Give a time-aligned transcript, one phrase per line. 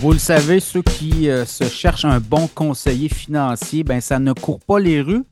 [0.00, 4.32] Vous le savez, ceux qui euh, se cherchent un bon conseiller financier, ben ça ne
[4.32, 5.24] court pas les rues.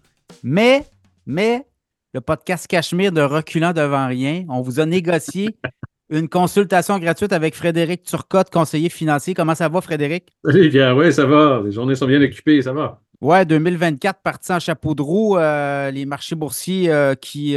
[0.43, 0.85] Mais,
[1.25, 1.65] mais,
[2.13, 5.56] le podcast Cachemire de Reculant devant rien, on vous a négocié
[6.10, 9.33] une consultation gratuite avec Frédéric Turcotte, conseiller financier.
[9.33, 10.27] Comment ça va, Frédéric?
[10.45, 11.63] Salut, bien, oui, ça va.
[11.64, 13.00] Les journées sont bien occupées, ça va.
[13.23, 15.38] Ouais, 2024 parti en chapeau de roue.
[15.38, 17.56] euh, les marchés boursiers euh, qui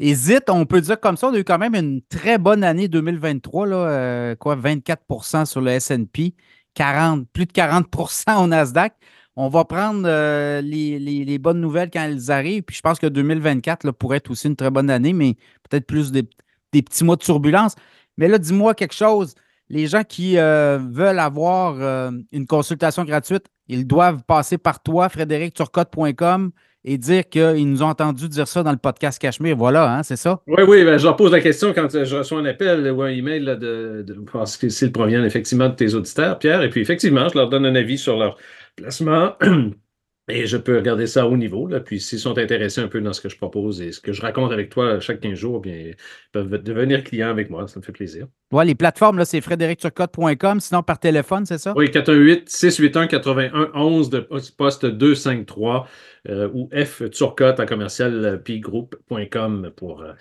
[0.00, 1.28] hésitent, on peut dire comme ça.
[1.28, 5.60] On a eu quand même une très bonne année 2023, là, euh, quoi, 24% sur
[5.60, 6.34] le SP,
[6.74, 8.94] 40, plus de 40% au Nasdaq.
[9.36, 12.62] On va prendre euh, les, bonnes nouvelles quand elles arrivent.
[12.62, 15.34] Puis je pense que 2024 là, pourrait être aussi une très bonne année, mais
[15.68, 16.28] peut-être plus des,
[16.72, 17.74] des petits mois de turbulence.
[18.16, 19.34] Mais là, dis-moi quelque chose.
[19.68, 25.08] Les gens qui euh, veulent avoir euh, une consultation gratuite, ils doivent passer par toi,
[25.08, 26.52] frédéricturcotte.com,
[26.84, 29.56] et dire qu'ils nous ont entendu dire ça dans le podcast Cachemire.
[29.56, 30.40] Voilà, hein, c'est ça?
[30.46, 33.08] Oui, oui, ben, je leur pose la question quand je reçois un appel ou un
[33.08, 36.62] email de, de- parce que s'ils proviennent effectivement de tes auditeurs, Pierre.
[36.62, 38.36] Et puis, effectivement, je leur donne un avis sur leur
[38.76, 39.32] placement.
[40.28, 41.66] Et je peux regarder ça à haut niveau.
[41.66, 41.80] Là.
[41.80, 44.22] Puis, s'ils sont intéressés un peu dans ce que je propose et ce que je
[44.22, 45.94] raconte avec toi chaque 15 jours, bien, ils
[46.32, 47.68] peuvent devenir clients avec moi.
[47.68, 48.26] Ça me fait plaisir.
[48.50, 51.74] Ouais, les plateformes, là, c'est frédéricturcotte.com, sinon par téléphone, c'est ça?
[51.76, 54.20] Oui, 418-681-8111 de
[54.56, 55.86] poste 253
[56.30, 60.12] euh, ou F Turcotte à commercial pgroup.com pour euh,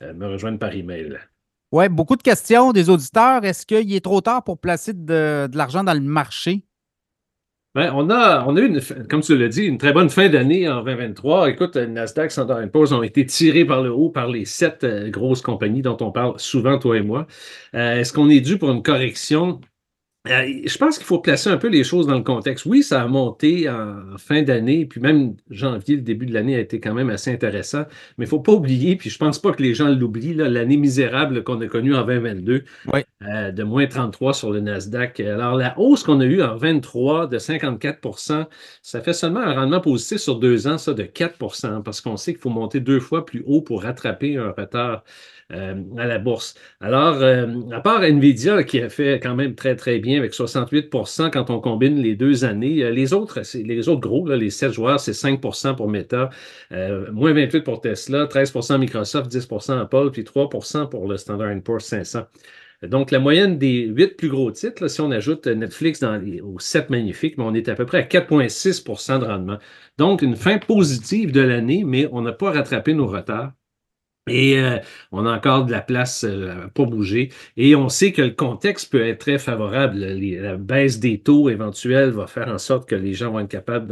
[0.00, 1.18] euh, me rejoindre par email.
[1.70, 3.44] Oui, beaucoup de questions des auditeurs.
[3.44, 6.64] Est-ce qu'il est trop tard pour placer de, de l'argent dans le marché?
[7.76, 10.68] Ben, on a, on a eu, comme tu l'as dit, une très bonne fin d'année
[10.68, 11.50] en 2023.
[11.50, 15.08] Écoute, le Nasdaq, Standard Poor's ont été tirés par le haut par les sept euh,
[15.08, 17.28] grosses compagnies dont on parle souvent, toi et moi.
[17.76, 19.60] Euh, Est-ce qu'on est dû pour une correction?
[20.28, 22.66] Euh, je pense qu'il faut placer un peu les choses dans le contexte.
[22.66, 26.60] Oui, ça a monté en fin d'année, puis même janvier, le début de l'année a
[26.60, 27.84] été quand même assez intéressant.
[28.18, 30.76] Mais il ne faut pas oublier, puis je pense pas que les gens l'oublient, l'année
[30.76, 33.00] misérable qu'on a connue en 2022, Oui.
[33.22, 35.20] Euh, de moins 33 sur le Nasdaq.
[35.20, 38.46] Alors, la hausse qu'on a eue en 23 de 54%
[38.82, 42.32] ça fait seulement un rendement positif sur deux ans, ça, de 4% parce qu'on sait
[42.32, 45.04] qu'il faut monter deux fois plus haut pour rattraper un retard
[45.52, 46.54] euh, à la bourse.
[46.80, 51.30] Alors, euh, à part Nvidia qui a fait quand même très, très bien avec 68%
[51.30, 54.72] quand on combine les deux années, euh, les autres, les autres gros, là, les sept
[54.72, 56.30] joueurs, c'est 5% pour Meta,
[56.72, 61.84] euh, moins 28 pour Tesla, 13% Microsoft, 10% Apple, puis 3% pour le Standard Poor's
[61.84, 62.26] 500.
[62.82, 66.58] Donc, la moyenne des huit plus gros titres, si on ajoute Netflix dans les, aux
[66.58, 69.58] sept magnifiques, mais on est à peu près à 4,6% de rendement.
[69.98, 73.52] Donc, une fin positive de l'année, mais on n'a pas rattrapé nos retards.
[74.30, 74.76] Et euh,
[75.12, 77.30] on a encore de la place euh, pour bouger.
[77.56, 79.98] Et on sait que le contexte peut être très favorable.
[79.98, 83.88] La baisse des taux éventuels va faire en sorte que les gens vont être capables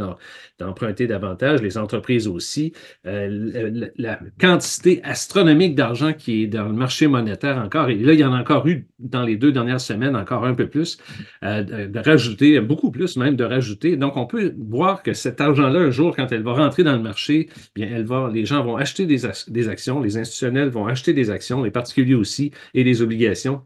[0.59, 2.73] d'emprunter davantage, les entreprises aussi.
[3.05, 8.19] Euh, la, quantité astronomique d'argent qui est dans le marché monétaire encore, et là, il
[8.19, 10.97] y en a encore eu dans les deux dernières semaines, encore un peu plus,
[11.41, 13.97] de, rajouter, beaucoup plus même de rajouter.
[13.97, 17.01] Donc, on peut voir que cet argent-là, un jour, quand elle va rentrer dans le
[17.01, 20.87] marché, bien, elle va, les gens vont acheter des, ac- des actions, les institutionnels vont
[20.87, 23.63] acheter des actions, les particuliers aussi, et des obligations.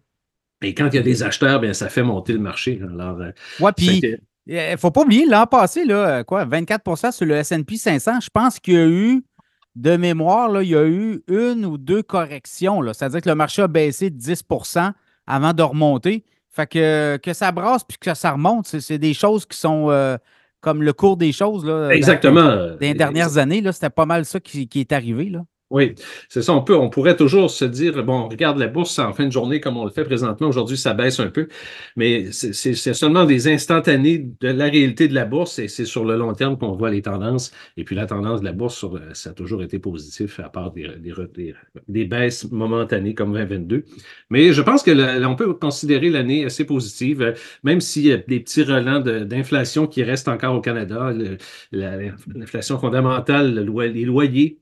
[0.62, 2.79] Et quand il y a des acheteurs, bien, ça fait monter le marché.
[2.81, 4.01] Alors, euh, Ouais, puis
[4.46, 8.29] il ne faut pas oublier, l'an passé, là, quoi, 24% sur le SP 500, je
[8.34, 9.23] pense qu'il y a eu,
[9.75, 12.81] de mémoire, là, il y a eu une ou deux corrections.
[12.94, 14.94] C'est-à-dire que le marché a baissé de 10%
[15.25, 16.25] avant de remonter.
[16.50, 20.18] Fait que, que ça brasse puis que ça remonte, c'est des choses qui sont euh,
[20.62, 21.66] comme le cours des choses.
[21.66, 22.56] Là, exactement.
[22.56, 25.29] Dans les dernières années, c'était pas mal ça qui, qui est arrivé.
[25.29, 25.44] Là.
[25.73, 25.95] Oui,
[26.29, 26.53] c'est ça.
[26.53, 29.31] On peut, on pourrait toujours se dire, bon, on regarde la bourse en fin de
[29.31, 30.47] journée comme on le fait présentement.
[30.47, 31.47] Aujourd'hui, ça baisse un peu,
[31.95, 36.16] mais c'est seulement des instantanés de la réalité de la bourse et c'est sur le
[36.16, 37.51] long terme qu'on voit les tendances.
[37.75, 42.05] Et puis la tendance de la bourse, ça a toujours été positif, à part des,
[42.05, 43.85] baisses momentanées comme 2022.
[44.29, 48.17] Mais je pense que le- on peut considérer l'année assez positive, même s'il y a
[48.17, 51.11] des petits relents d'inflation qui restent encore au Canada.
[51.72, 54.59] L'inflation fondamentale, les loyers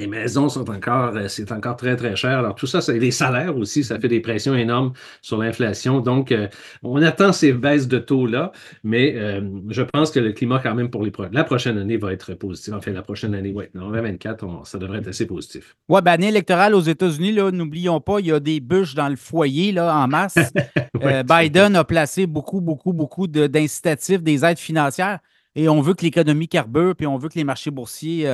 [0.00, 2.38] les maisons sont encore, euh, c'est encore très, très cher.
[2.38, 6.00] Alors, tout ça, c'est les salaires aussi, ça fait des pressions énormes sur l'inflation.
[6.00, 6.48] Donc, euh,
[6.82, 8.52] on attend ces baisses de taux-là,
[8.82, 11.98] mais euh, je pense que le climat, quand même, pour les pro- la prochaine année
[11.98, 12.72] va être positif.
[12.74, 15.76] Enfin, la prochaine année, oui, en 2024, on- ça devrait être assez positif.
[15.88, 19.08] Ouais, ben, année électorale aux États-Unis, là, n'oublions pas, il y a des bûches dans
[19.08, 20.36] le foyer là, en masse.
[21.02, 25.18] Euh, Biden a placé beaucoup, beaucoup, beaucoup de- d'incitatifs, des aides financières,
[25.54, 28.24] et on veut que l'économie carbure, puis on veut que les marchés boursiers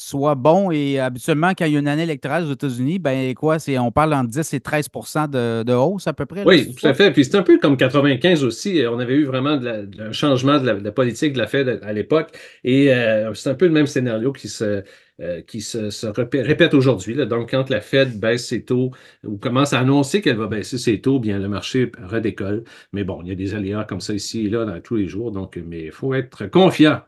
[0.00, 0.70] soit bon.
[0.70, 3.92] Et habituellement, quand il y a une année électorale aux États-Unis, ben quoi, c'est, on
[3.92, 6.42] parle entre 10 et 13% de, hausse à peu près.
[6.44, 7.10] oui, tout à fait.
[7.10, 8.82] Puis c'est un peu comme 95 aussi.
[8.90, 12.30] On avait eu vraiment un changement de la, politique de la Fed à, l'époque.
[12.64, 14.82] Et euh, c'est un peu le même scénario qui se,
[15.20, 17.14] euh, qui se, répète aujourd'hui.
[17.26, 18.90] Donc, quand la Fed baisse ses taux
[19.22, 22.64] ou commence à annoncer qu'elle va baisser ses taux, bien le marché redécolle.
[22.92, 25.08] Mais bon, il y a des aléas comme ça ici et là dans tous les
[25.08, 25.30] jours.
[25.30, 27.00] Donc, mais il faut être confiant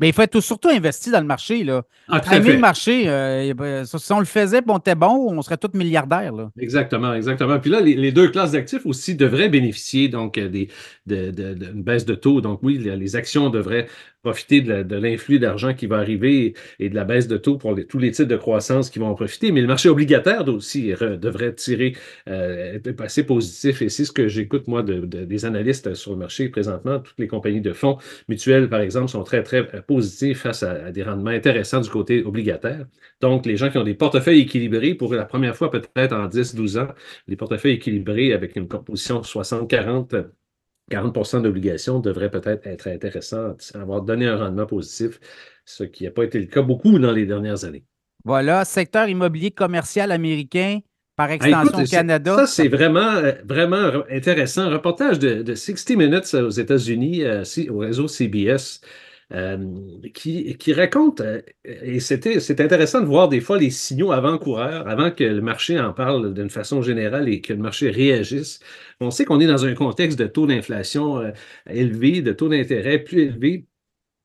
[0.00, 1.62] mais il faut être surtout investi dans le marché.
[1.62, 1.82] Là.
[2.08, 6.32] Ah, le marché, euh, si on le faisait on était bon, on serait tous milliardaires.
[6.32, 6.50] Là.
[6.58, 7.58] Exactement, exactement.
[7.58, 10.68] Puis là, les, deux classes d'actifs aussi devraient bénéficier donc euh, des,
[11.06, 12.40] d'une baisse de taux.
[12.40, 13.86] Donc oui, les actions devraient
[14.22, 17.98] profiter de l'influx d'argent qui va arriver et de la baisse de taux pour tous
[17.98, 19.52] les titres de croissance qui vont en profiter.
[19.52, 21.96] Mais le marché obligataire aussi devrait tirer,
[22.28, 23.82] euh, assez positif.
[23.82, 26.98] Et c'est ce que j'écoute, moi, des analystes sur le marché présentement.
[26.98, 30.90] Toutes les compagnies de fonds mutuels, par exemple, sont très, très euh, positifs face à,
[30.92, 32.86] des rendements intéressants du côté obligataire.
[33.20, 36.78] Donc, les gens qui ont des portefeuilles équilibrés pour la première fois, peut-être en 10-12
[36.80, 36.88] ans,
[37.28, 40.30] des portefeuilles équilibrés avec une composition 60-40
[40.90, 45.20] 40% d'obligations devrait peut-être être intéressant, avoir donné un rendement positif,
[45.64, 47.84] ce qui n'a pas été le cas beaucoup dans les dernières années.
[48.24, 50.80] Voilà, secteur immobilier commercial américain,
[51.16, 52.34] par ah, extension au Canada.
[52.36, 54.62] Ça, c'est vraiment, euh, vraiment intéressant.
[54.62, 58.80] Un reportage de, 60 Minutes aux États-Unis, euh, au réseau CBS.
[59.32, 59.58] Euh,
[60.12, 64.88] qui, qui, raconte, euh, et c'était, c'est intéressant de voir des fois les signaux avant-coureurs,
[64.88, 68.58] avant que le marché en parle d'une façon générale et que le marché réagisse.
[69.00, 71.30] On sait qu'on est dans un contexte de taux d'inflation euh,
[71.68, 73.66] élevé, de taux d'intérêt plus élevé.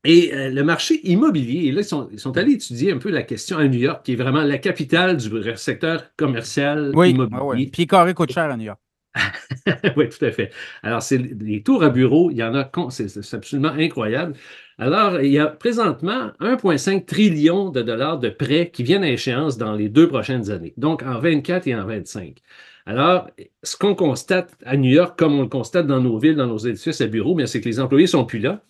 [0.05, 3.23] Et le marché immobilier, et là, ils sont, ils sont, allés étudier un peu la
[3.23, 7.41] question à New York, qui est vraiment la capitale du secteur commercial oui, immobilier.
[7.41, 7.67] oui.
[7.73, 8.79] Puis carré coûte cher à New York.
[9.97, 10.51] oui, tout à fait.
[10.83, 14.35] Alors, c'est les tours à bureau, il y en a, c'est absolument incroyable.
[14.77, 19.57] Alors, il y a présentement 1,5 trillion de dollars de prêts qui viennent à échéance
[19.57, 22.41] dans les deux prochaines années, donc en 24 et en 25.
[22.85, 23.29] Alors,
[23.63, 26.57] ce qu'on constate à New York, comme on le constate dans nos villes, dans nos
[26.57, 28.63] édifices à bureaux, c'est que les employés sont plus là.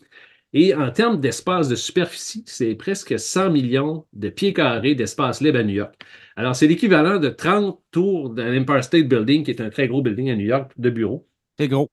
[0.53, 5.59] Et en termes d'espace de superficie, c'est presque 100 millions de pieds carrés d'espace libre
[5.59, 5.93] à New York.
[6.37, 10.01] Alors, c'est l'équivalent de 30 tours de l'Empire State Building, qui est un très gros
[10.01, 11.27] building à New York de bureaux.
[11.57, 11.89] C'est gros.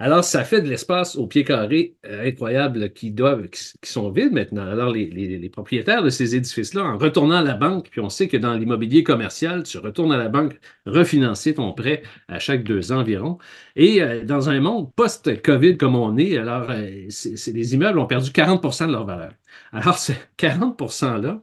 [0.00, 4.32] Alors, ça fait de l'espace au pied carré euh, incroyable qui, doivent, qui, sont vides
[4.32, 4.62] maintenant.
[4.64, 8.36] Alors, les, propriétaires de ces édifices-là, en retournant à la banque, puis on sait que
[8.36, 13.00] dans l'immobilier commercial, tu retournes à la banque refinancer ton prêt à chaque deux ans
[13.00, 13.38] environ.
[13.74, 17.08] Et euh, dans un monde post-COVID comme on est, alors, euh,
[17.52, 19.32] les immeubles ont perdu 40% de leur valeur.
[19.72, 21.40] Alors, ce 40 %-là,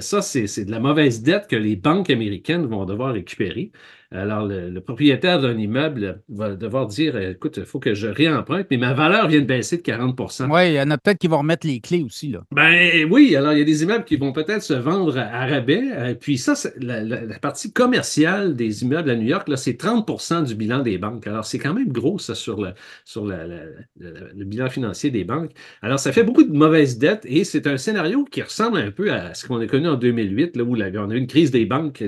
[0.00, 3.72] ça, c'est de la mauvaise dette que les banques américaines vont devoir récupérer.
[4.14, 8.76] Alors, le, propriétaire d'un immeuble va devoir dire écoute, il faut que je réemprunte, mais
[8.76, 11.38] ma valeur vient de baisser de 40% Oui, il y en a peut-être qui vont
[11.38, 12.28] remettre les clés aussi.
[12.28, 12.44] Là.
[12.52, 15.82] Ben oui, alors il y a des immeubles qui vont peut-être se vendre à rabais.
[15.92, 20.54] Euh, puis ça, la, la, partie commerciale des immeubles à New York, c'est 30% du
[20.54, 21.26] bilan des banques.
[21.26, 22.70] Alors, c'est quand même gros, ça, sur, le,
[23.04, 25.50] sur le bilan financier des banques.
[25.82, 29.12] Alors, ça fait beaucoup de mauvaises dettes et c'est un scénario qui ressemble un peu
[29.12, 31.66] à ce qu'on a connu en 2008, là, où on a eu une crise des
[31.66, 32.04] banques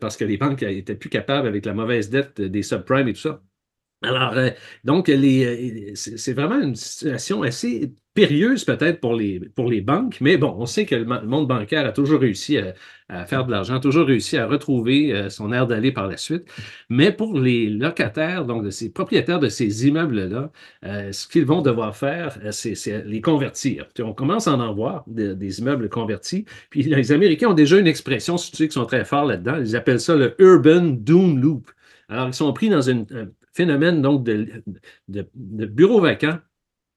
[0.00, 3.20] parce que les banques n'étaient plus capables avec la mauvaise dette des subprimes et tout
[3.20, 3.42] ça.
[4.02, 4.50] Alors, euh,
[4.84, 10.66] donc, euh, c'est vraiment une situation assez périlleuse peut-être pour les, banques, mais bon, on
[10.66, 12.58] sait que le monde bancaire a toujours réussi
[13.08, 16.44] à, faire de l'argent, toujours réussi à retrouver euh, son air d'aller par la suite.
[16.88, 20.50] Mais pour les locataires, donc de ces propriétaires de ces immeubles-là,
[21.12, 23.86] ce qu'ils vont devoir faire, c'est les convertir.
[24.00, 26.46] On commence à en voir des, immeubles convertis.
[26.70, 29.56] Puis les Américains ont déjà une expression, si tu sais, qui sont très forts là-dedans.
[29.60, 31.70] Ils appellent ça le Urban Doom Loop.
[32.08, 33.06] Alors, ils sont pris dans une,
[33.52, 34.62] phénomène donc de,
[35.08, 36.38] de, bureaux vacants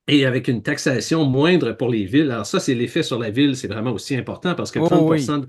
[0.08, 2.32] et avec une taxation moindre pour les villes.
[2.32, 5.48] Alors ça, c'est l'effet sur la ville, c'est vraiment aussi important parce que 30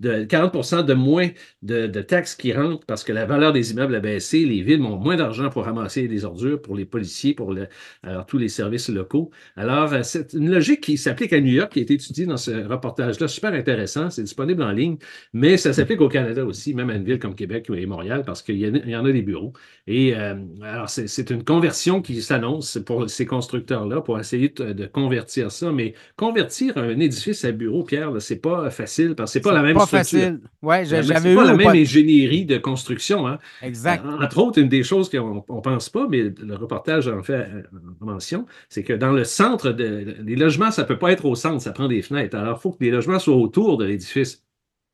[0.00, 1.28] de 40% de moins
[1.62, 4.44] de, taxes qui rentrent parce que la valeur des immeubles a baissé.
[4.44, 7.54] Les villes ont moins d'argent pour ramasser des ordures, pour les policiers, pour
[8.02, 9.30] alors, tous les services locaux.
[9.56, 12.36] Alors, euh, c'est une logique qui s'applique à New York, qui a été étudiée dans
[12.36, 13.28] ce reportage-là.
[13.28, 14.10] Super intéressant.
[14.10, 14.96] C'est disponible en ligne,
[15.32, 18.42] mais ça s'applique au Canada aussi, même à une ville comme Québec et Montréal, parce
[18.42, 19.52] qu'il y, en a des bureaux.
[19.86, 25.52] Et euh, alors, c'est une conversion qui s'annonce pour ces constructeurs-là pour essayer de, convertir
[25.52, 25.70] ça.
[25.72, 29.62] Mais convertir un édifice à bureau, Pierre, c'est pas facile parce que c'est pas la
[29.62, 30.40] même facile.
[30.62, 31.36] Ouais, j'avais eu.
[31.36, 33.26] pas la même ingénierie de construction.
[33.26, 33.38] Hein.
[33.62, 34.04] Exact.
[34.06, 37.62] Entre autres, une des choses qu'on ne pense pas, mais le reportage en fait euh,
[38.00, 41.34] mention, c'est que dans le centre, de, les logements, ça ne peut pas être au
[41.34, 42.36] centre, ça prend des fenêtres.
[42.36, 44.44] Alors, il faut que les logements soient autour de l'édifice.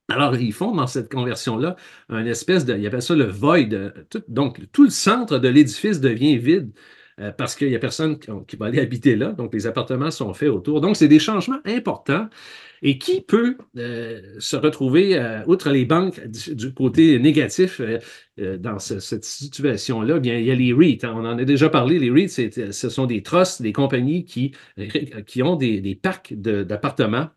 [0.09, 1.77] Alors, ils font dans cette conversion-là
[2.09, 3.59] un espèce de, ils appellent ça le void.
[4.29, 6.73] donc, tout le centre de l'édifice devient vide
[7.21, 9.33] euh, parce qu'il n'y a personne qui, va aller habiter là.
[9.33, 10.81] Donc, les appartements sont faits autour.
[10.81, 12.29] Donc, c'est des changements importants
[12.83, 17.81] Et qui peut euh, se retrouver, euh, outre les banques, du, côté négatif
[18.39, 20.19] dans cette situation-là?
[20.19, 21.01] Bien, il y a les REIT.
[21.05, 21.13] Hein.
[21.15, 21.99] on en a déjà parlé.
[21.99, 24.53] Les REIT, ce sont des trusts, des compagnies qui,
[25.27, 27.29] qui ont des, des parcs d'appartements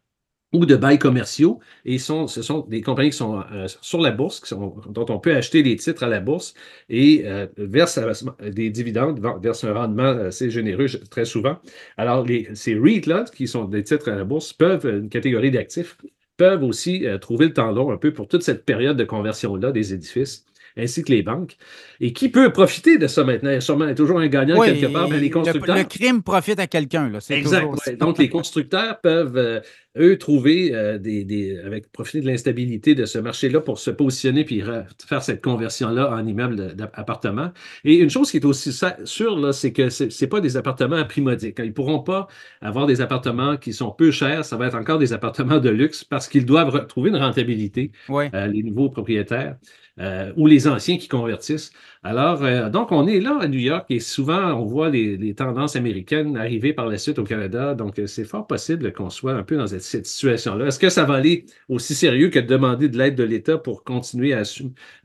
[0.53, 1.59] ou de bails commerciaux.
[1.85, 5.05] Et sont, ce sont des compagnies qui sont euh, sur la bourse, qui sont, dont
[5.09, 6.53] on peut acheter des titres à la bourse
[6.89, 7.99] et euh, versent
[8.41, 11.57] des dividendes, versent un rendement assez généreux très souvent.
[11.97, 15.97] Alors, les, ces REIT-là, qui sont des titres à la bourse, peuvent, une catégorie d'actifs,
[16.37, 19.71] peuvent aussi euh, trouver le temps long un peu pour toute cette période de conversion-là
[19.71, 20.45] des édifices
[20.77, 21.55] ainsi que les banques.
[21.99, 23.49] Et qui peut profiter de ça maintenant?
[23.49, 25.77] Il y a sûrement toujours un gagnant quelque part, mais les constructeurs.
[25.77, 27.11] Le, crime profite à quelqu'un.
[27.29, 27.67] Exact.
[27.99, 29.59] Donc, les constructeurs peuvent, euh,
[29.97, 34.61] eux, trouver euh, des, avec profiter de l'instabilité de ce marché-là pour se positionner puis
[35.07, 37.51] faire cette conversion-là en immeuble d'appartement.
[37.83, 38.71] Et une chose qui est aussi
[39.05, 41.57] sûre, c'est que ce n'est pas des appartements à prix modique.
[41.59, 42.27] Ils ne pourront pas
[42.61, 44.45] avoir des appartements qui sont peu chers.
[44.45, 48.47] Ça va être encore des appartements de luxe parce qu'ils doivent trouver une rentabilité, euh,
[48.47, 49.57] les nouveaux propriétaires.
[49.99, 51.71] Euh, ou les anciens qui convertissent.
[52.05, 55.77] Alors, euh, donc, on est là à New York et souvent, on voit les, tendances
[55.77, 57.75] américaines arriver par la suite au Canada.
[57.75, 60.65] Donc, euh, c'est fort possible qu'on soit un peu dans cette, situation-là.
[60.67, 63.83] Est-ce que ça va aller aussi sérieux que de demander de l'aide de l'État pour
[63.85, 64.43] continuer à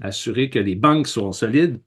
[0.01, 1.81] assurer que les banques sont solides?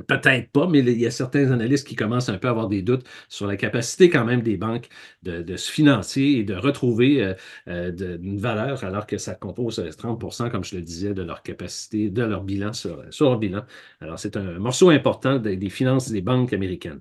[0.00, 2.82] Peut-être pas, mais il y a certains analystes qui commencent un peu à avoir des
[2.82, 4.88] doutes sur la capacité quand même des banques
[5.22, 7.34] de, se financer et de retrouver euh,
[7.68, 11.42] euh, une valeur alors que ça compose 30% euh, comme je le disais, de leur
[11.42, 13.64] capacité, de leur bilan sur, leur bilan.
[14.00, 17.00] Alors c'est un morceau important des finances des banques américaines.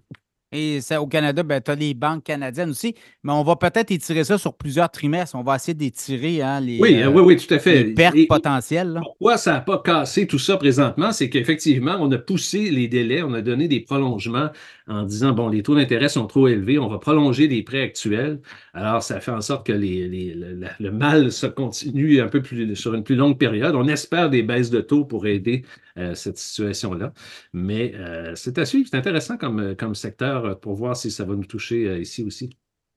[0.53, 2.93] Et ça, au Canada, ben, tu as les banques canadiennes aussi,
[3.23, 5.35] mais on va peut-être étirer ça sur plusieurs trimestres.
[5.35, 7.85] On va essayer d'étirer hein, les, oui, oui, oui, tout à fait.
[7.85, 8.99] pertes potentielles.
[9.01, 11.13] Pourquoi ça n'a pas cassé tout ça présentement?
[11.13, 14.49] C'est qu'effectivement, on a poussé les délais, on a donné des prolongements
[14.91, 18.41] en disant, bon, les taux d'intérêt sont trop élevés, on va prolonger les prêts actuels.
[18.73, 22.43] Alors, ça fait en sorte que le, mal se continue un peu
[22.75, 23.73] sur une plus longue période.
[23.75, 25.63] On espère des baisses de taux pour aider
[25.97, 27.13] euh, cette situation-là.
[27.53, 28.89] Mais euh, c'est à suivre.
[28.91, 32.49] C'est intéressant comme, secteur pour voir si ça va nous toucher euh, ici aussi.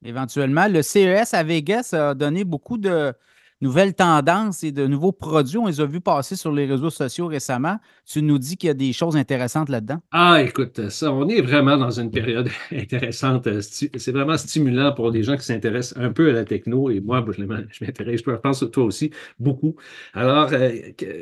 [0.05, 3.13] Éventuellement, le CES à Vegas a donné beaucoup de,
[3.61, 5.59] nouvelles tendances et de nouveaux produits.
[5.59, 7.79] On les a vus passer sur les réseaux sociaux récemment.
[8.07, 10.01] Tu nous dis qu'il y a des choses intéressantes là-dedans?
[10.13, 13.49] Ah, écoute, ça, on est vraiment dans une période intéressante.
[13.61, 16.91] C'est vraiment stimulant pour les gens qui s'intéressent un peu à la techno.
[16.91, 19.77] Et moi, je m'intéresse, je pense toi aussi, beaucoup.
[20.13, 20.71] Alors, euh,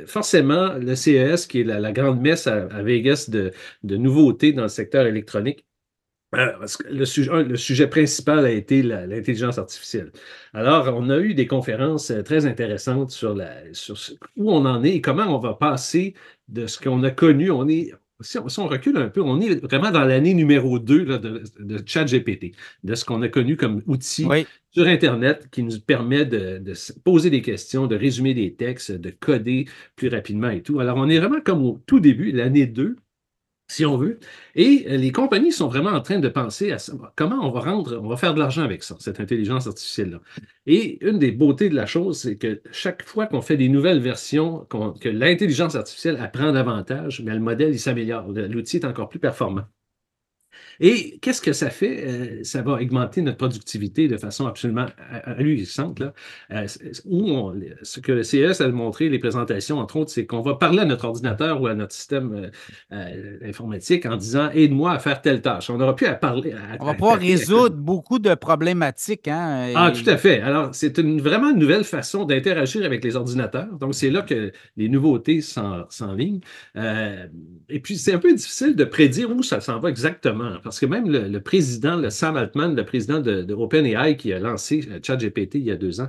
[0.06, 5.06] forcément, le CES, qui est la, grande messe à, Vegas de nouveautés dans le secteur
[5.06, 5.64] électronique,
[6.34, 10.12] euh, le sujet, le sujet principal a été l'intelligence artificielle.
[10.54, 13.96] Alors, on a eu des conférences euh, très intéressantes sur, la, sur
[14.36, 16.14] où on en est et comment on va passer
[16.48, 17.50] de ce qu'on a connu.
[17.50, 21.42] On est, si on, recule un peu, on est vraiment dans l'année numéro 2 de,
[21.58, 24.26] de ChatGPT, de ce qu'on a connu comme outil
[24.70, 26.72] sur Internet qui nous permet de, de,
[27.04, 30.80] poser des questions, de résumer des textes, de coder plus rapidement et tout.
[30.80, 32.96] Alors, on est vraiment comme au tout début, l'année 2
[33.72, 34.18] si on veut.
[34.54, 36.76] Et euh, les compagnies sont vraiment en train de penser à
[37.16, 40.20] comment on va rendre, on va faire de l'argent avec ça, cette intelligence artificielle-là?
[40.66, 44.00] Et une des beautés de la chose, c'est que chaque fois qu'on fait des nouvelles
[44.00, 44.66] versions,
[45.00, 48.28] que l'intelligence artificielle apprend davantage, mais le modèle, s'améliore.
[48.28, 49.64] L'outil est encore plus performant.
[50.80, 52.04] Et qu'est-ce que ça fait?
[52.06, 54.86] Euh, ça va augmenter notre productivité de façon absolument
[55.24, 56.00] ahurissante.
[56.00, 56.12] Là.
[56.52, 56.66] Euh,
[57.04, 57.52] où
[57.82, 60.84] ce que le CES a montré, les présentations, entre autres, c'est qu'on va parler à
[60.84, 62.50] notre ordinateur ou à notre système
[62.92, 65.70] euh, informatique en disant Aide-moi à faire telle tâche.
[65.70, 66.54] On n'aura plus à parler.
[66.80, 69.28] On va pouvoir résoudre beaucoup de problématiques.
[69.28, 70.40] Hein, Ah, tout à fait.
[70.40, 73.78] Alors, c'est une, vraiment une nouvelle façon d'interagir avec les ordinateurs.
[73.78, 76.40] Donc, c'est là que les nouveautés s'enlignent.
[76.76, 80.86] et puis, c'est un peu difficile de prédire où ça s'en va exactement parce que
[80.86, 85.56] même le, président, le Sam Altman, le président de, OpenAI qui a lancé euh, ChatGPT
[85.56, 86.08] il y a deux ans,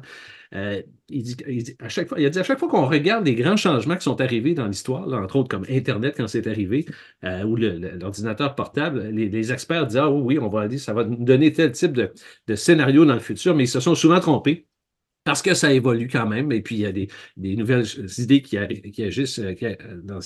[0.55, 3.35] euh, il, dit, à chaque fois, il a dit à chaque fois qu'on regarde les
[3.35, 6.85] grands changements qui sont arrivés dans l'histoire, entre autres comme Internet quand c'est arrivé,
[7.23, 11.23] euh, ou l'ordinateur portable, les, experts disent Ah oui, on va aller, ça va nous
[11.23, 14.67] donner tel type de scénario dans le futur, mais ils se sont souvent trompés
[15.23, 17.85] parce que ça évolue quand même, et puis il y a des, nouvelles
[18.17, 19.53] idées qui, agissent euh,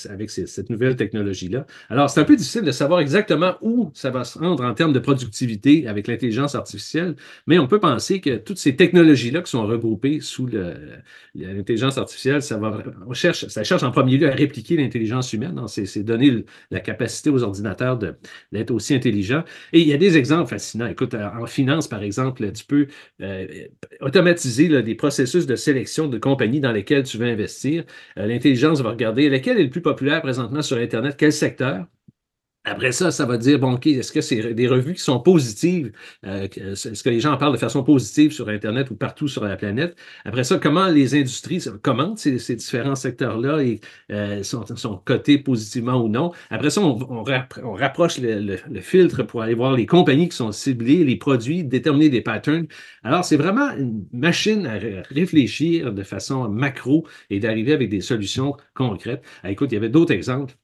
[0.10, 1.66] avec cette nouvelle technologie-là.
[1.90, 4.94] Alors, c'est un peu difficile de savoir exactement où ça va se rendre en termes
[4.94, 9.66] de productivité avec l'intelligence artificielle, mais on peut penser que toutes ces technologies-là qui sont
[9.68, 10.48] regroupées sous
[11.36, 15.62] l'intelligence artificielle, ça va, on cherche, ça cherche en premier lieu à répliquer l'intelligence humaine.
[15.68, 18.00] C'est donner la capacité aux ordinateurs
[18.52, 19.44] d'être aussi intelligents.
[19.74, 20.88] Et il y a des exemples fascinants.
[20.88, 22.88] Écoute, en finance, par exemple, tu peux
[23.22, 23.48] euh,
[24.02, 27.84] automatiser des processus de sélection de compagnies dans lesquelles tu veux investir.
[28.18, 31.86] Euh, l'intelligence va regarder lequel est le plus populaire présentement sur Internet, quel secteur.
[32.68, 35.94] Après ça, ça va dire, bon, OK, est-ce que c'est des revues qui sont positives?
[36.26, 39.46] Euh, est-ce que les gens en parlent de façon positive sur Internet ou partout sur
[39.46, 39.96] la planète?
[40.26, 43.80] Après ça, comment les industries commentent ces, différents secteurs-là et
[44.12, 46.34] euh, sont, sont, cotés positivement ou non?
[46.50, 47.24] Après ça, on,
[47.74, 52.22] rapproche le, filtre pour aller voir les compagnies qui sont ciblées, les produits, déterminer des
[52.22, 52.68] patterns.
[53.04, 54.78] Alors, c'est vraiment une machine à
[55.10, 59.24] réfléchir de façon macro et d'arriver avec des solutions concrètes.
[59.44, 60.56] Ah, écoute, il y avait d'autres exemples.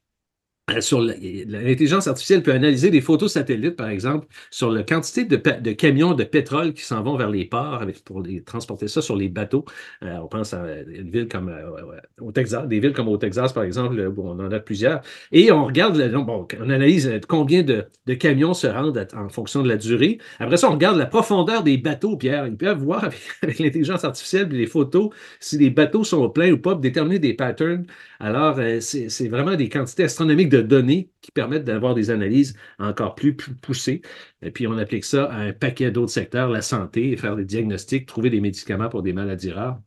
[0.72, 5.72] Euh, sur l'intelligence artificielle peut analyser des photos satellites, par exemple, sur la quantité de,
[5.74, 9.28] camions de pétrole qui s'en vont vers les ports pour les, transporter ça sur les
[9.28, 9.66] bateaux.
[10.04, 13.52] Euh, on pense à une ville comme euh, au Texas, des villes comme au Texas,
[13.52, 15.02] par exemple, où on en a plusieurs.
[15.34, 15.98] Et on regarde,
[16.30, 20.20] on analyse combien de, camions se rendent en fonction de la durée.
[20.40, 22.48] Après ça, on regarde la profondeur des bateaux, Pierre.
[22.48, 23.20] Ils peuvent voir avec,
[23.60, 25.10] l'intelligence artificielle et les photos
[25.42, 27.86] si les bateaux sont pleins ou pas, déterminer des patterns.
[28.22, 33.36] Alors, c'est vraiment des quantités astronomiques de données qui permettent d'avoir des analyses encore plus,
[33.36, 34.02] poussées.
[34.42, 38.06] Et puis, on applique ça à un paquet d'autres secteurs, la santé, faire des diagnostics,
[38.06, 39.82] trouver des médicaments pour des maladies rares.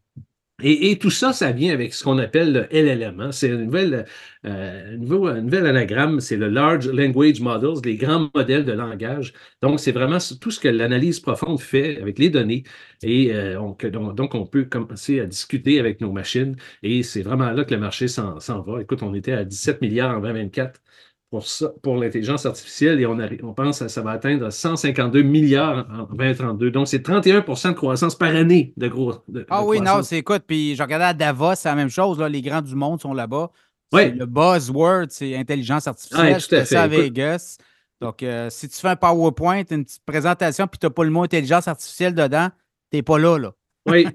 [0.62, 3.20] Et, tout ça, ça vient avec ce qu'on appelle le LLM.
[3.20, 3.30] Hein.
[3.30, 9.34] C'est euh, nouvel anagramme, c'est le Large Language Models, les grands modèles de langage.
[9.60, 12.64] Donc, c'est vraiment tout ce que l'analyse profonde fait avec les données.
[13.02, 13.58] Et euh,
[13.90, 16.56] donc, on peut commencer à discuter avec nos machines.
[16.82, 18.80] Et c'est vraiment là que le marché s'en va.
[18.80, 20.80] Écoute, on était à 17 milliards en 2024
[21.30, 21.44] pour,
[21.82, 26.70] pour l'intelligence artificielle et on, on pense que ça va atteindre 152 milliards en 2032.
[26.70, 29.14] Donc, c'est 31% de croissance par année de gros.
[29.50, 32.28] ah oui, non, c'est écoute, puis je regardais à Davos, c'est la même chose, là,
[32.28, 33.50] les grands du monde sont là-bas.
[33.92, 34.12] Oui.
[34.12, 36.36] Le buzzword, c'est intelligence artificielle.
[36.36, 36.76] Oui, tout à fait.
[36.76, 37.58] à Vegas.
[38.00, 41.10] Donc, euh, si tu fais un PowerPoint, une petite présentation, puis tu n'as pas le
[41.10, 42.48] mot intelligence artificielle dedans,
[42.90, 43.52] tu n'es pas là, là.
[43.86, 44.06] Oui.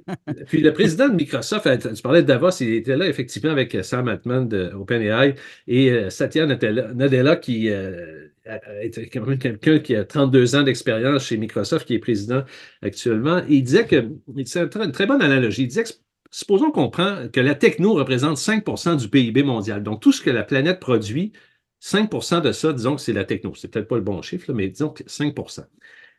[0.48, 4.08] Puis le président de Microsoft, tu parlais de Davos, il était là effectivement avec Sam
[4.08, 5.36] Altman de OpenAI
[5.68, 11.26] et euh, Satya Nadella qui euh, est quand même quelqu'un qui a 32 ans d'expérience
[11.26, 12.44] chez Microsoft, qui est président
[12.82, 13.42] actuellement.
[13.48, 14.10] il disait que,
[14.46, 15.90] c'est une très bonne analogie, il disait que
[16.32, 19.84] supposons qu'on prend que la techno représente 5% du PIB mondial.
[19.84, 21.34] Donc tout ce que la planète produit,
[21.82, 23.54] 5% de ça, disons que c'est la techno.
[23.56, 25.36] C'est peut-être pas le bon chiffre, mais disons que 5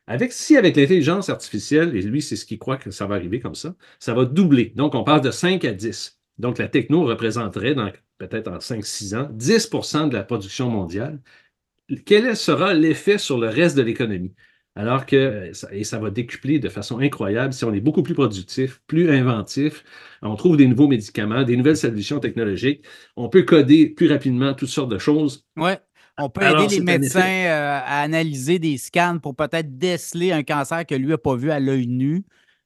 [0.06, 3.40] avec, si avec l'intelligence artificielle, et lui, c'est ce qu'il croit que ça va arriver
[3.40, 4.72] comme ça, ça va doubler.
[4.76, 6.18] Donc, on passe de 5 à 10.
[6.38, 7.74] Donc, la techno représenterait,
[8.18, 11.20] peut-être en 5-6 ans, 10% de la production mondiale.
[12.06, 14.34] Quel sera l'effet sur le reste de l'économie?
[14.74, 18.80] Alors que, et ça va décupler de façon incroyable si on est beaucoup plus productif,
[18.86, 19.84] plus inventif,
[20.22, 22.82] on trouve des nouveaux médicaments, des nouvelles solutions technologiques,
[23.16, 25.44] on peut coder plus rapidement toutes sortes de choses.
[25.58, 25.78] Ouais.
[26.18, 30.84] On peut aider les médecins euh, à analyser des scans pour peut-être déceler un cancer
[30.86, 32.24] que lui n'a pas vu à l'œil nu.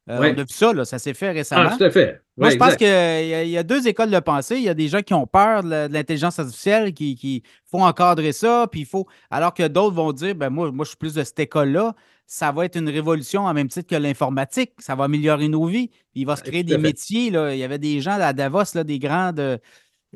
[0.09, 1.70] Euh, on a vu ça, là, ça s'est fait récemment.
[1.72, 2.20] Ah, tout à fait.
[2.37, 4.56] Moi, je pense qu'il y, a deux écoles de pensée.
[4.56, 8.32] Il y a des gens qui ont peur de l'intelligence artificielle, qui, qui, font encadrer
[8.32, 9.06] ça, puis il faut.
[9.30, 11.94] Alors que d'autres vont dire ben moi, moi, je suis plus de cette école-là.
[12.28, 14.72] Ça va être une révolution en même titre que l'informatique.
[14.78, 15.90] Ça va améliorer nos vies.
[16.14, 17.30] Il va se créer des métiers.
[17.30, 17.54] Là.
[17.54, 19.59] Il y avait des gens à Davos, là, des grands de,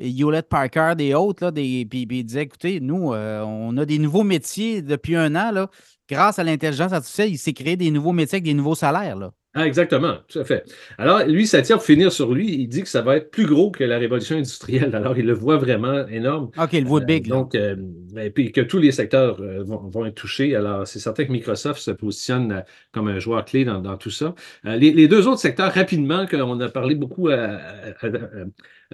[0.01, 3.99] Hewlett Packard et autres, là, des, puis, ils disaient écoutez, nous, euh, on a des
[3.99, 5.51] nouveaux métiers depuis un an.
[5.51, 5.69] Là,
[6.09, 9.15] grâce à l'intelligence artificielle, il s'est créé des nouveaux métiers avec des nouveaux salaires.
[9.15, 9.31] Là.
[9.53, 10.63] Ah, exactement, tout à fait.
[10.97, 12.53] Alors, lui, ça tire pour finir sur lui.
[12.53, 14.95] Il dit que ça va être plus gros que la révolution industrielle.
[14.95, 16.51] Alors, il le voit vraiment énorme.
[16.57, 17.27] OK, il le voit big.
[17.27, 17.75] donc, euh,
[18.17, 20.55] et puis que tous les secteurs euh, vont, être touchés.
[20.55, 24.35] Alors, c'est certain que Microsoft se positionne comme un joueur clé dans, tout ça.
[24.63, 27.59] Les, deux autres secteurs, rapidement, qu'on a parlé beaucoup à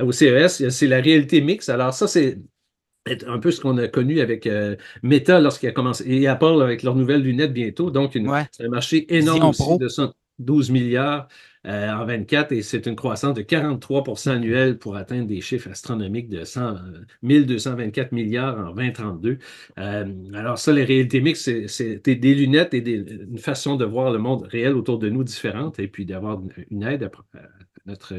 [0.02, 1.70] au CES, c'est la réalité mixte.
[1.70, 2.39] Alors ça, c'est
[3.26, 6.84] un peu ce qu'on a connu avec euh, Meta lorsqu'il a commencé, et Apple avec
[6.84, 7.89] leurs nouvelles lunettes bientôt.
[7.89, 8.17] Donc,
[8.52, 9.88] c'est un marché énorme aussi de
[10.39, 11.28] 12 milliards
[11.65, 16.30] euh, en 24 et c'est une croissance de 43 annuelle pour atteindre des chiffres astronomiques
[16.30, 16.76] de 100,
[17.23, 19.39] 1224 milliards en 2032.
[19.78, 24.19] Euh, alors ça, les réalités mixtes, c'est des lunettes et une façon de voir le
[24.19, 27.12] monde réel autour de nous différente et puis d'avoir une aide à,
[27.88, 28.15] notre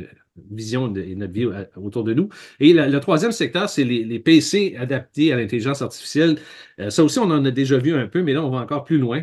[0.51, 2.29] vision et notre vie euh, autour de nous.
[2.61, 6.39] Et le troisième secteur, c'est les, PC adaptés à l'intelligence artificielle.
[6.81, 8.85] Euh, ça aussi, on en a déjà vu un peu, mais là, on va encore
[8.85, 9.23] plus loin.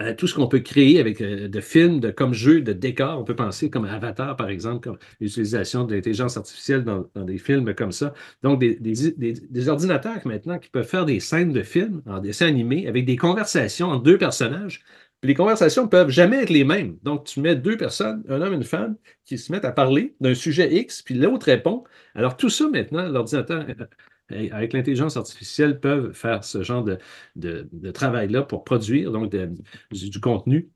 [0.00, 3.24] Euh, tout ce qu'on peut créer avec de films, de, comme jeux, de décors, on
[3.24, 7.92] peut penser comme Avatar, par exemple, comme l'utilisation de l'intelligence artificielle dans, des films comme
[7.92, 8.14] ça.
[8.42, 12.86] Donc, des, des, ordinateurs maintenant qui peuvent faire des scènes de films en dessin animé
[12.86, 14.84] avec des conversations entre deux personnages
[15.24, 16.98] les conversations ne peuvent jamais être les mêmes.
[17.02, 20.14] Donc, tu mets deux personnes, un homme et une femme, qui se mettent à parler
[20.20, 21.82] d'un sujet X, puis l'autre répond.
[22.14, 23.86] Alors, tout ça, maintenant, l'ordinateur, euh,
[24.30, 26.98] avec l'intelligence artificielle, peuvent faire ce genre de,
[27.36, 29.34] de, travail-là pour produire donc
[29.92, 30.70] du, contenu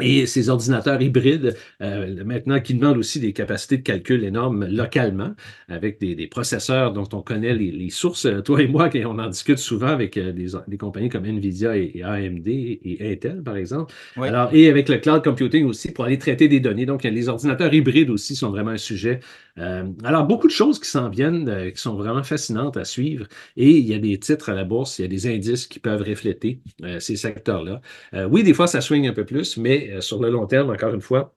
[0.00, 5.34] Et ces ordinateurs hybrides, euh, maintenant, qui demandent aussi des capacités de calcul énormes localement,
[5.68, 8.26] avec des, processeurs dont on connaît les, sources.
[8.42, 12.48] Toi et moi, on en discute souvent avec euh, des, compagnies comme NVIDIA et, AMD
[12.48, 13.92] et, Intel, par exemple.
[14.16, 16.86] Alors, et avec le cloud computing aussi pour aller traiter des données.
[16.86, 19.20] Donc, les ordinateurs hybrides aussi sont vraiment un sujet.
[19.58, 23.26] Euh, alors, beaucoup de choses qui s'en viennent, qui sont vraiment fascinantes à suivre.
[23.58, 25.80] Et il y a des titres à la bourse, il y a des indices qui
[25.80, 26.60] peuvent refléter
[26.98, 27.82] ces secteurs-là.
[28.30, 30.94] oui, des fois, ça swing un peu plus, mais euh, sur le long terme, encore
[30.94, 31.34] une fois,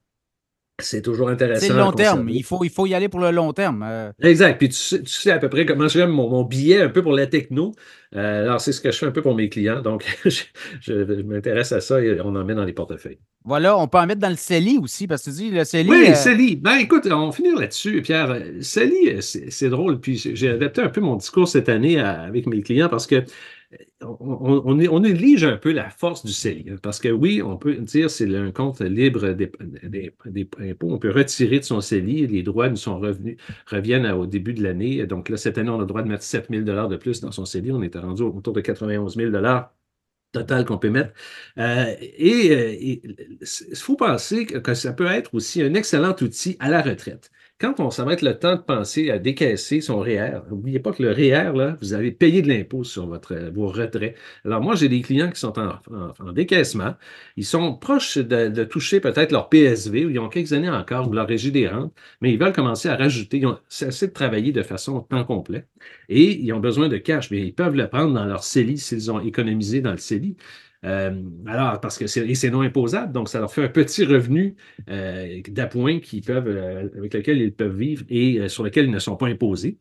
[0.78, 1.66] c'est toujours intéressant.
[1.66, 2.28] C'est le long terme.
[2.28, 3.82] Il faut, il faut y aller pour le long terme.
[3.82, 4.12] Euh.
[4.22, 4.58] Exact.
[4.58, 7.26] Puis tu sais, à peu près comment je mon, mon, billet un peu pour la
[7.26, 7.72] techno.
[8.14, 9.80] Euh, alors, c'est ce que je fais un peu pour mes clients.
[9.80, 10.04] Donc,
[10.80, 13.18] je, m'intéresse à ça et on en met dans les portefeuilles.
[13.42, 15.88] Voilà, on peut en mettre dans le CELI aussi, parce que tu dis le CELI.
[15.88, 16.56] Oui, le CELI.
[16.56, 18.36] Ben, écoute, on va finir là-dessus, Pierre.
[18.60, 19.98] CELI, c'est drôle.
[19.98, 23.24] Puis j'ai adapté un peu mon discours cette année avec mes clients parce que
[24.02, 26.72] on, on, néglige un peu la force du CELI.
[26.82, 29.50] Parce que oui, on peut dire c'est un compte libre des,
[30.60, 30.92] impôts.
[30.92, 32.26] On peut retirer de son CELI.
[32.26, 35.06] Les droits nous sont revenus, reviennent au début de l'année.
[35.06, 37.32] Donc là, cette année, on a le droit de mettre 7 000 de plus dans
[37.32, 37.72] son CELI.
[37.72, 39.32] On était rendu autour de 91 000
[40.32, 41.12] total qu'on peut mettre.
[41.58, 46.68] Euh, et euh, il faut penser que ça peut être aussi un excellent outil à
[46.68, 50.92] la retraite quand on, être le temps de penser à décaisser son REER, n'oubliez pas
[50.92, 54.14] que le REER, là, vous avez payé de l'impôt sur votre, vos retraits.
[54.44, 56.94] Alors, moi, j'ai des clients qui sont en, décaissement.
[57.36, 61.12] Ils sont proches de, toucher peut-être leur PSV, ou ils ont quelques années encore, ou
[61.14, 63.38] leur régie des rentes, mais ils veulent commencer à rajouter.
[63.38, 65.66] Ils ont cessé de travailler de façon temps complet
[66.08, 67.30] et ils ont besoin de cash.
[67.30, 70.36] Mais ils peuvent le prendre dans leur CELI s'ils ont économisé dans le CELI.
[70.86, 74.56] Euh, alors, parce que c'est non imposable, donc ça leur fait un petit revenu
[74.88, 79.16] euh, d'appoint peuvent, euh, avec lequel ils peuvent vivre et sur lequel ils ne sont
[79.16, 79.78] pas imposés.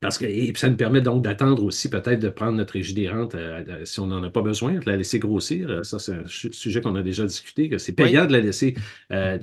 [0.00, 3.08] Parce que et ça nous permet donc d'attendre aussi peut-être de prendre notre régie des
[3.08, 5.68] rentes euh, euh, si on n'en a pas besoin, de la laisser grossir.
[5.68, 8.76] Euh, ça, c'est un sujet qu'on a déjà discuté, que c'est payant de la laisser.
[9.12, 9.38] Euh,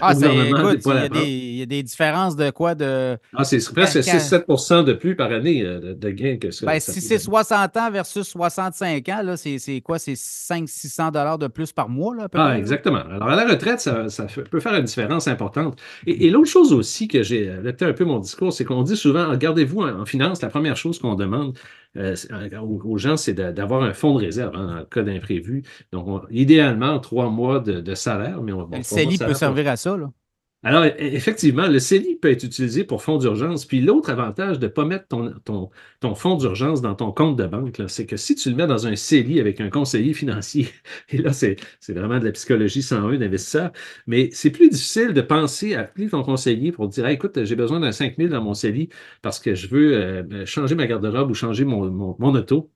[0.00, 0.80] ah, écoute,
[1.24, 3.16] il, y a des, différences de quoi de.
[3.36, 6.66] Ah, c'est presque 6-7% de plus par année de, gains que ça.
[6.66, 10.00] Ben, si c'est 60 ans versus 65 ans, là, c'est, quoi?
[10.00, 13.04] C'est 500-600 de plus par mois, là, Ah, exactement.
[13.08, 14.06] Alors, à la retraite, ça,
[14.50, 15.80] peut faire une différence importante.
[16.04, 18.96] Et, et l'autre chose aussi que j'ai adapté un peu mon discours, c'est qu'on dit
[18.96, 21.58] souvent, regardez-vous en finance, la première chose qu'on demande
[21.96, 22.16] euh,
[22.62, 25.62] aux, gens, c'est d'avoir un fonds de réserve hein, en cas d'imprévu.
[25.92, 30.10] Donc, idéalement, trois mois de, salaire, mais on Le CELI peut servir à ça, là.
[30.62, 33.64] Alors, e-, effectivement, le CELI peut être utilisé pour fonds d'urgence.
[33.64, 35.70] Puis l'autre avantage de ne pas mettre ton, ton,
[36.00, 38.86] ton fonds d'urgence dans ton compte de banque, c'est que si tu le mets dans
[38.86, 40.68] un CELI avec un conseiller financier,
[41.08, 41.56] et là, c'est
[41.88, 43.72] vraiment de la psychologie 101 d'investisseur,
[44.06, 47.80] mais c'est plus difficile de penser à appeler ton conseiller pour dire écoute, j'ai besoin
[47.80, 48.90] d'un 5000 dans mon CELI
[49.22, 52.70] parce que je veux euh, changer ma garde-robe ou changer mon, mon auto.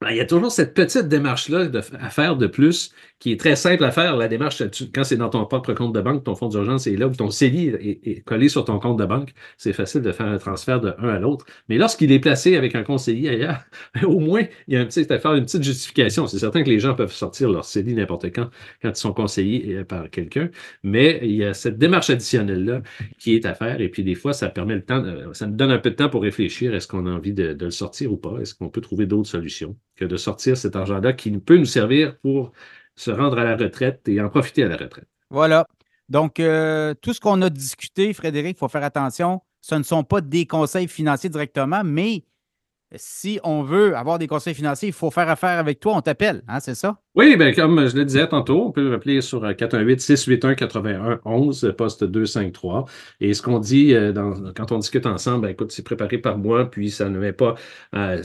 [0.00, 1.68] Ben, il y a toujours cette petite démarche-là
[2.00, 4.16] à faire de plus qui est très simple à faire.
[4.16, 4.62] La démarche,
[4.94, 7.30] quand c'est dans ton propre compte de banque, ton fonds d'urgence est là, ou ton
[7.30, 10.94] CELI est, collé sur ton compte de banque, c'est facile de faire un transfert de
[10.98, 11.46] un à l'autre.
[11.68, 13.64] Mais lorsqu'il est placé avec un conseiller ailleurs,
[14.04, 16.28] au moins, il y a un petit, à faire une petite justification.
[16.28, 19.78] C'est certain que les gens peuvent sortir leur CELI n'importe quand, quand ils sont conseillés
[19.78, 20.48] euh, par quelqu'un,
[20.84, 22.82] mais il y a cette démarche additionnelle-là
[23.18, 23.80] qui est à faire.
[23.80, 26.08] Et puis, des fois, ça permet le temps, ça nous donne un peu de temps
[26.08, 26.72] pour réfléchir.
[26.72, 28.38] Est-ce qu'on a envie de, de le sortir ou pas?
[28.40, 29.76] Est-ce qu'on peut trouver d'autres solutions?
[29.98, 32.52] Que de sortir cet argent-là qui peut nous servir pour
[32.94, 35.08] se rendre à la retraite et en profiter à la retraite.
[35.30, 35.66] Voilà.
[36.08, 39.42] Donc, euh, tout ce qu'on a discuté, Frédéric, il faut faire attention.
[39.60, 42.24] Ce ne sont pas des conseils financiers directement, mais
[42.96, 46.42] si on veut avoir des conseils financiers, il faut faire affaire avec toi, on t'appelle,
[46.48, 46.96] hein, c'est ça?
[47.14, 52.84] Oui, bien, comme je le disais tantôt, on peut appeler sur 418-681-8111, euh, poste 253.
[53.20, 54.12] Et ce qu'on dit euh,
[54.54, 57.56] quand on discute ensemble, ben, écoute, c'est préparé par moi, puis ça ne met pas
[57.94, 58.22] euh,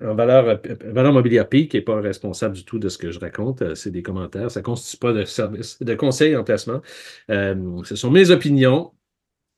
[0.00, 3.18] en, valeur, valeur mobilière P, qui n'est pas responsable du tout de ce que je
[3.18, 3.74] raconte.
[3.74, 4.48] c'est des commentaires.
[4.50, 6.80] Ça ne constitue pas de service, de conseil en placement.
[7.28, 8.92] ce sont mes opinions.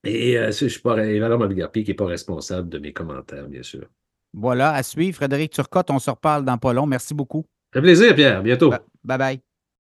[0.05, 0.95] Et euh, je suis pas
[1.85, 3.87] qui n'est pas responsable de mes commentaires, bien sûr.
[4.33, 5.17] Voilà, à suivre.
[5.17, 6.87] Frédéric Turcotte, on se reparle dans pas long.
[6.87, 7.47] Merci beaucoup.
[7.73, 8.43] Ça fait plaisir, Pierre.
[8.43, 8.71] Bientôt.
[9.05, 9.54] Bye bye.